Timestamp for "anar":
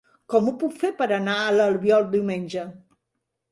1.19-1.37